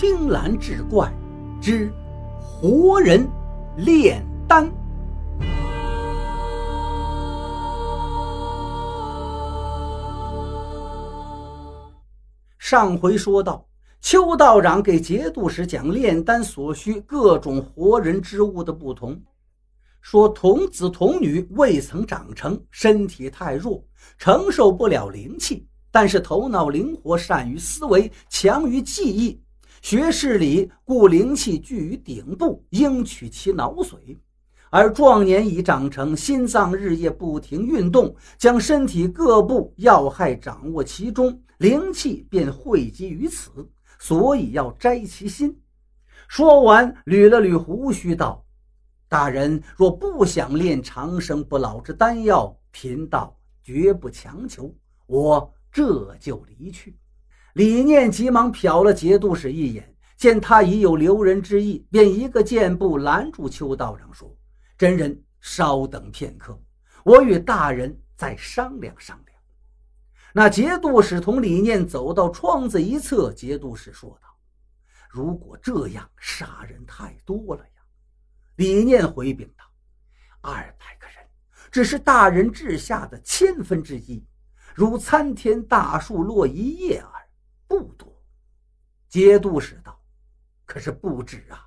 [0.00, 1.12] 青蓝志怪
[1.60, 1.92] 之
[2.38, 3.28] 活人
[3.78, 4.72] 炼丹。
[12.60, 13.66] 上回说到，
[14.00, 19.20] 邱道长给节度使讲炼丹所需各种活人之物的不同，
[20.00, 23.84] 说童子童女未曾长成，身体太弱，
[24.16, 25.66] 承受不了灵气。
[25.90, 29.42] 但是头脑灵活，善于思维，强于记忆，
[29.80, 33.96] 学士里，故灵气聚于顶部，应取其脑髓；
[34.70, 43.50] 而壮年已长成，心脏日夜不停运动，将身体各部要害掌握其中，灵气便汇集于此，
[43.98, 45.58] 所以要摘其心。
[46.26, 48.44] 说完，捋了捋胡须，道
[49.08, 54.74] ：“大人若不想炼长生不老之丹药，贫道绝不强求。
[55.06, 56.96] 我。”这就离去，
[57.58, 64.32] 李念急忙瞟了节度使一眼，见他已有留人之意，便一个箭步拦住邱道长，说
[64.78, 66.56] ：“真人稍等片刻，
[67.02, 69.36] 我与大人再商量商量。”
[70.32, 74.28] 那节度使同李念走到窗子一侧，节度使说道
[75.10, 77.82] ：“如果这样，杀人太多了呀。”
[78.54, 79.64] 李念回禀道
[80.42, 81.26] ：“二百个人，
[81.72, 84.24] 只是大人治下的千分之一。”
[84.76, 87.27] 如参天大树落一叶耳，
[87.68, 88.12] 不多。
[89.08, 89.96] 节度使道
[90.66, 91.64] ：“可是不止啊，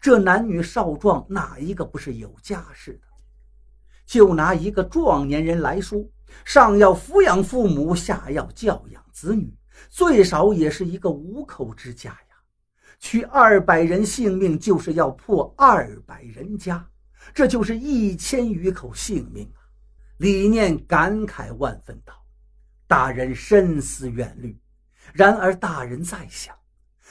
[0.00, 3.08] 这男女少壮哪一个不是有家室的？
[4.06, 6.02] 就拿一个壮年人来说，
[6.44, 9.54] 上要抚养父母，下要教养子女，
[9.90, 12.36] 最少也是一个五口之家呀。
[12.98, 16.88] 取二百人性命，就是要破二百人家，
[17.34, 19.60] 这就是一千余口性命啊！”
[20.18, 22.14] 李念感慨万分道。
[22.86, 24.60] 大人深思远虑，
[25.12, 26.54] 然而大人在想，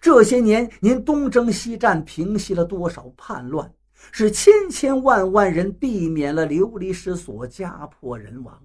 [0.00, 3.72] 这些年您东征西战，平息了多少叛乱，
[4.12, 8.60] 使千千万万人避免了流离失所、家破人亡。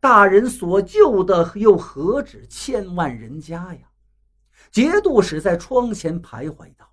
[0.00, 3.80] 大人所救的又何止千万人家呀？
[4.70, 6.90] 节度使在窗前徘徊道：“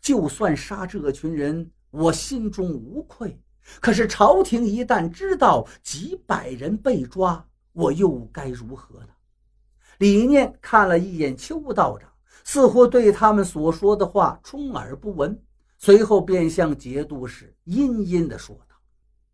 [0.00, 3.40] 就算杀这群人，我心中无愧。
[3.80, 9.08] 可是朝廷一旦知道几百人被抓，”我又该如何呢？
[9.98, 12.10] 李念看了一眼邱道长，
[12.44, 15.40] 似乎对他们所说的话充耳不闻，
[15.78, 18.76] 随后便向节度使阴阴地说道：“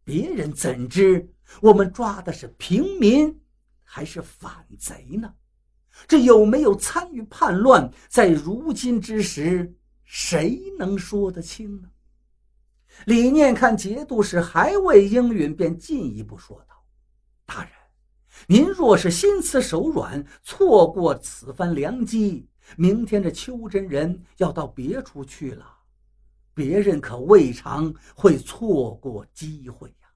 [0.05, 1.29] 别人怎知
[1.61, 3.41] 我们抓的是平民
[3.83, 5.33] 还是反贼呢？
[6.09, 9.75] 这有没有参与叛乱，在如今之时，
[10.05, 11.89] 谁能说得清呢？”
[13.07, 16.72] 李念看节度使还未应允，便进一步说道：“。”
[18.49, 25.65] 您若是心慈手软，错过此番良机，明天这邱真人要到别处去了，
[26.53, 30.09] 别人可未尝会错过机会呀。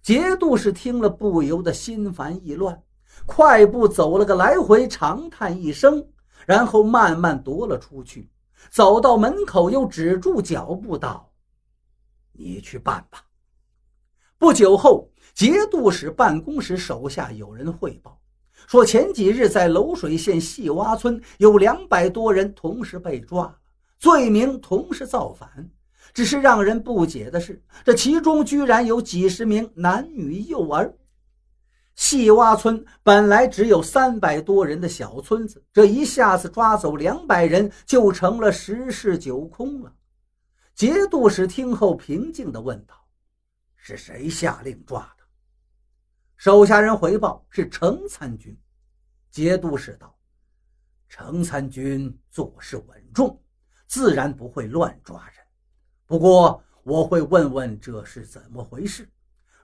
[0.00, 2.80] 节度使听了，不由得心烦意乱，
[3.26, 6.06] 快步走了个来回，长叹一声，
[6.46, 8.30] 然后慢慢踱了出去。
[8.70, 11.32] 走到门口，又止住脚步，道
[12.32, 13.24] ：“你去办吧。”
[14.38, 15.10] 不久后。
[15.38, 18.20] 节度使办公室手下有人汇报
[18.66, 23.56] 说，前几日在娄水县细洼村有两百多人同时被抓，
[24.00, 25.48] 罪名同是造反。
[26.12, 30.92] 只是让人不解的是，这其中居然有几十名男女幼儿。
[31.94, 39.94] 细洼村本来只有三百多人的小村子，这一下子抓走两百人，就成了十室九空了。
[40.74, 42.96] 节度使听后平静地问道
[43.78, 45.17] ：“是谁下令抓的？”
[46.38, 48.56] 手下人回报是程参军，
[49.28, 50.16] 节度使道
[51.10, 53.42] ：“程参军做事稳重，
[53.88, 55.44] 自然不会乱抓人。
[56.06, 59.10] 不过我会问问这是怎么回事。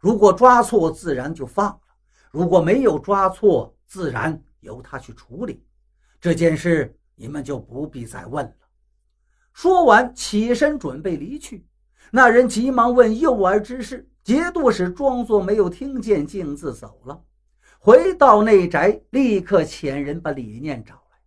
[0.01, 1.95] 如果抓错，自然就放了；
[2.33, 5.65] 如果没有抓错，自然由他去处理。
[6.21, 8.67] 这件事你们就不必再问了。”
[9.55, 11.65] 说完，起身准备离去。
[12.11, 14.11] 那人急忙问幼儿之事。
[14.25, 17.23] 节度使装作没有听见，径自走了。
[17.79, 21.19] 回到内宅，立刻遣人把李念找来，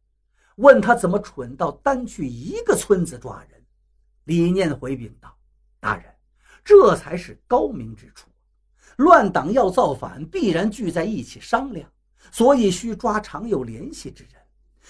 [0.55, 3.63] 问他怎么蠢到单去一个村子抓人。
[4.23, 5.31] 李念回禀道
[5.79, 6.05] ：“大人，
[6.65, 8.31] 这才是高明之处。
[8.95, 11.87] 乱党要造反，必然聚在一起商量，
[12.31, 14.33] 所以需抓常有联系之人。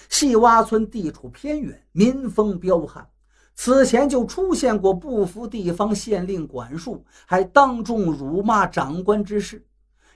[0.08, 3.06] 细洼村地处偏远，民风彪悍。”
[3.60, 9.66] 此前就出现过不服地方县令管束，还当众辱骂长官之事，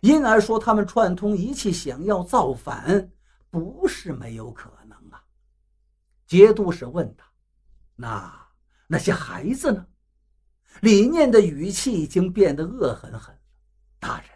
[0.00, 3.11] 因而说他们串通一气，想要造反，
[3.50, 5.21] 不是没有可能啊。
[6.25, 7.27] 节度使问他
[7.97, 8.33] ：“那
[8.87, 9.85] 那些孩子呢？”
[10.81, 13.41] 李念的语气已经变得恶狠狠了。
[13.99, 14.29] 大人，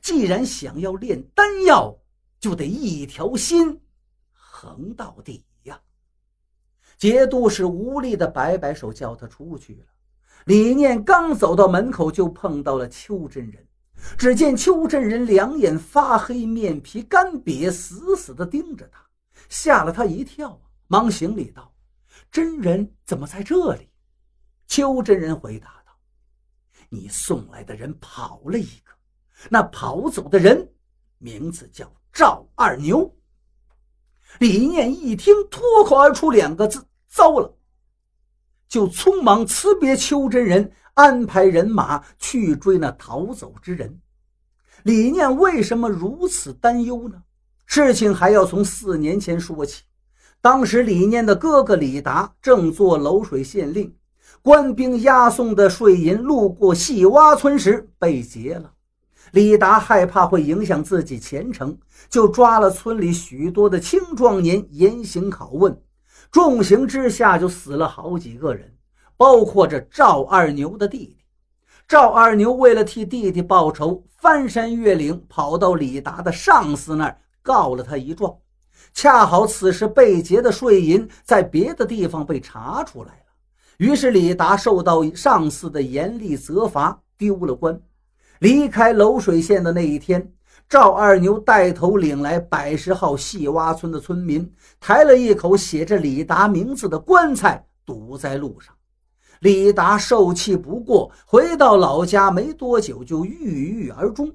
[0.00, 1.94] 既然想要炼丹药，
[2.40, 3.78] 就得一条心，
[4.32, 5.44] 横到底！
[6.98, 9.86] 节度使无力的摆摆手，叫他出去了。
[10.46, 13.64] 李念刚走到门口，就碰到了邱真人。
[14.16, 19.04] 只见邱真人两眼发黑，面皮干瘪，死死地盯着他，
[19.48, 21.72] 吓了他一跳，忙行礼道
[22.30, 23.88] ：“真人怎么在这里？”
[24.66, 25.92] 邱真人回答道
[26.88, 28.92] ：“你送来的人跑了一个，
[29.50, 30.68] 那跑走的人
[31.18, 33.12] 名字叫赵二牛。”
[34.38, 37.54] 李念一听，脱口而出两个字：“糟了！”
[38.68, 40.72] 就匆忙辞别邱真人。
[40.94, 44.00] 安排人马去追那逃走之人。
[44.82, 47.22] 李念为什么如此担忧呢？
[47.66, 49.84] 事情还要从四年前说起。
[50.40, 53.94] 当时李念的哥哥李达正做娄水县令，
[54.42, 58.72] 官兵押送的税银路过细洼村时被劫了。
[59.32, 61.76] 李达害怕会影响自己前程，
[62.08, 65.80] 就抓了村里许多的青壮年严刑拷问，
[66.30, 68.74] 重刑之下就死了好几个人。
[69.16, 71.18] 包括这赵二牛的弟弟，
[71.88, 78.36] 赵二牛为了替弟弟报仇，翻山越岭跑到李达的上司那儿告了他一状。
[78.94, 83.26] 恰好此时被劫的税银在别的地方被查出来了，
[83.78, 87.78] 于是李达受到上司的严厉责罚，丢了官。
[88.40, 90.32] 离开娄水县的那一天，
[90.68, 98.74] 赵二牛带头领来百十号细洼村的村民，抬了一口写着李达名字的棺材堵在路上。
[99.40, 104.32] 李达受气不过，回到老家没多久就郁郁而终。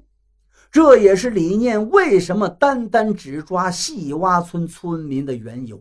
[0.70, 5.80] 这也是李念为什么单单只抓细洼村村民的缘由。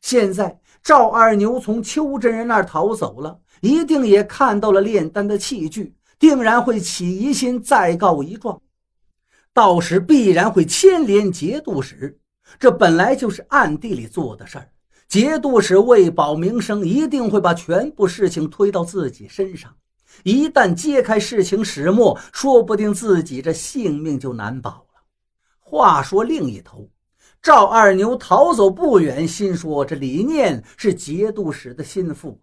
[0.00, 8.58] 现在赵二牛从邱真人那儿逃走了，一定也看到了炼丹的器具，定然会起疑心，再告一状。
[9.52, 12.18] 到时必然会牵连节度使，
[12.58, 14.70] 这本来就是暗地里做的事儿。
[15.06, 19.70] 节度使为保名声，一定会把全部事情推到自己身上。
[20.22, 25.02] 一旦揭开事情始末，说不定自己这性命就难保了。
[25.60, 26.88] 话说另一头，
[27.42, 32.40] 赵二牛逃走不远，心说这李念是节度使的心腹，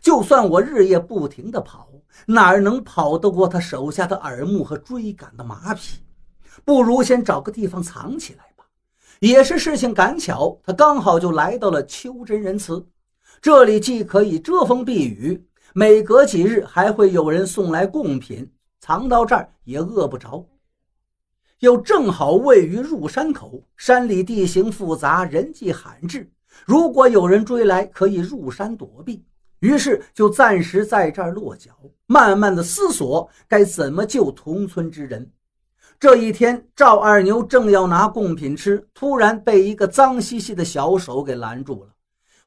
[0.00, 1.88] 就算我日夜不停的跑，
[2.26, 6.00] 哪能跑得过他手下的耳目和追赶的马匹？
[6.64, 8.64] 不如先找个地方藏起来吧。
[9.20, 12.86] 也是事情赶巧，他刚好就来到了秋真人祠，
[13.40, 20.46] 这里既可以遮风避雨，每隔几日还会有人送来贡品，藏到这儿也饿不着。
[21.60, 26.30] 又正好位于入山口，山里地形复杂，人迹罕至，
[26.66, 29.24] 如果有人追来，可以入山躲避。
[29.64, 31.70] 于是就暂时在这儿落脚，
[32.04, 35.32] 慢慢的思索该怎么救同村之人。
[35.98, 41.94] 这一天，赵二牛正要拿贡品吃，突然被一个脏兮兮的小手给拦住了。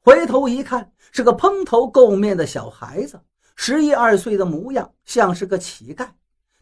[0.00, 3.20] 回头一看，是个蓬头垢面的小孩子，
[3.56, 6.06] 十一二岁的模样，像是个乞丐。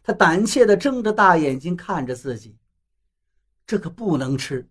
[0.01, 2.57] 他胆怯地睁着大眼睛看着自己，
[3.67, 4.67] 这可不能吃。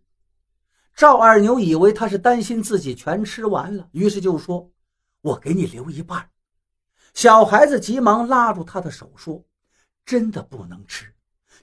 [0.97, 4.69] 赵二牛以为他是担心自己全吃完了，于是就说
[5.21, 6.31] ：“我给你留一半。”
[7.15, 9.43] 小孩子急忙拉住他的手说
[10.05, 11.13] ：“真的不能吃。”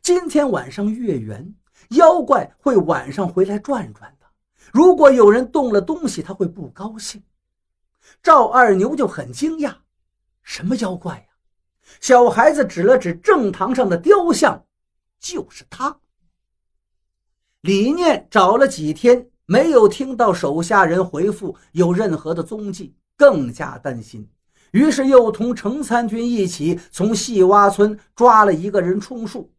[0.01, 1.53] 今天晚上月圆，
[1.91, 4.25] 妖怪会晚上回来转转的。
[4.71, 7.23] 如果有人动了东西，他会不高兴。
[8.21, 9.75] 赵二牛就很惊讶
[10.43, 11.25] ：“什么妖怪呀？”
[12.01, 14.65] 小孩子指了指正堂上的雕像，
[15.19, 15.99] 就是他。
[17.61, 24.27] 李念找了几天，没有听到手下人回复有任何的踪迹，更加担心，
[24.71, 29.51] 于是又同程参军一起从细洼村抓了一个人充数。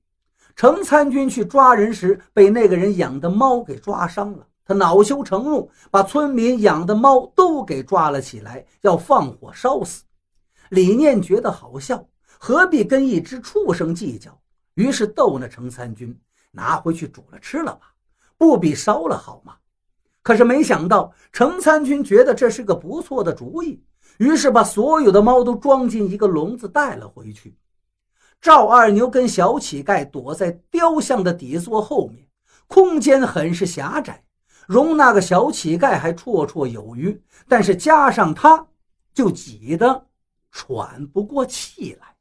[0.56, 4.46] 程参军去抓人时，被那个人养的猫给抓伤了。
[4.64, 10.04] 他恼羞成怒，把村民养的猫都给抓了起来，要放火烧死。
[10.70, 12.06] 李念觉得好笑，
[12.38, 14.40] 何必跟一只畜生计较？
[14.75, 16.18] 于是逗那程参军
[16.50, 17.92] 拿回去煮了吃了吧，
[18.38, 19.56] 不比烧了好吗？
[20.24, 23.84] 可是没想到，程参军觉得这是个不错的主意，
[24.16, 27.54] 于是把所有的猫都装进一个笼子带了回去。
[28.40, 32.26] 赵二牛跟小乞丐躲在雕像的底座后面，
[32.66, 34.24] 空间很是狭窄，
[34.66, 38.66] 容那个小乞丐还绰绰有余，但是加上他，
[39.12, 40.06] 就挤得
[40.50, 42.13] 喘不过气来。